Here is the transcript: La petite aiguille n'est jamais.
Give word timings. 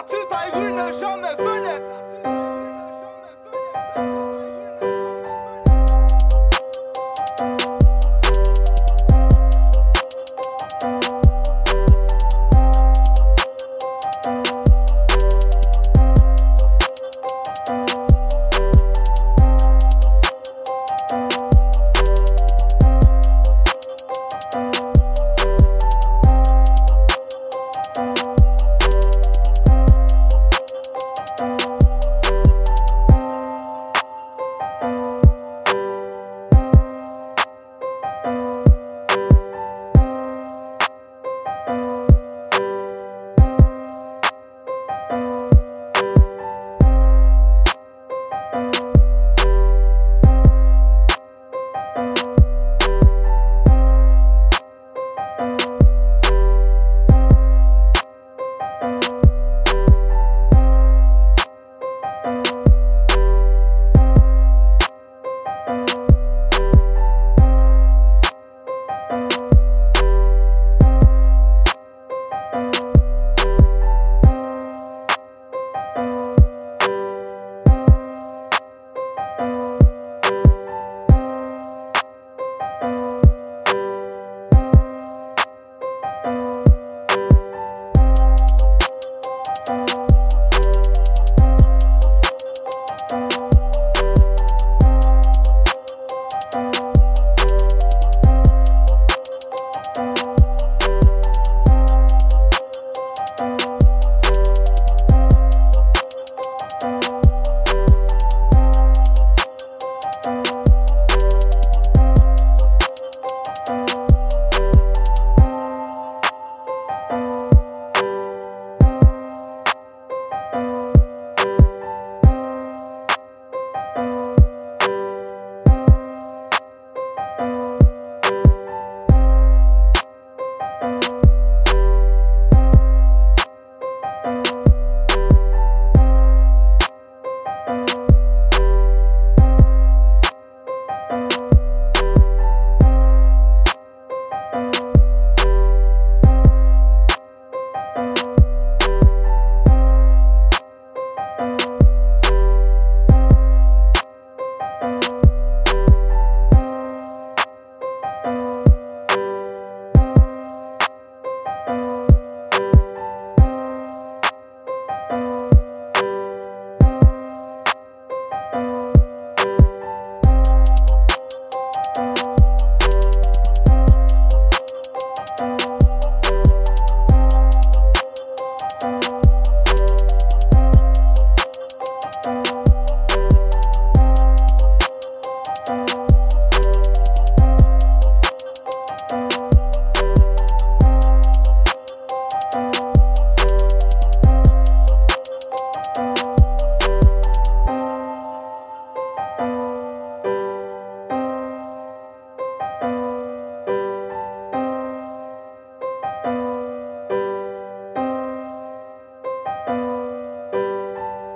La 0.00 0.04
petite 0.04 0.32
aiguille 0.32 0.72
n'est 0.72 0.98
jamais. 0.98 2.09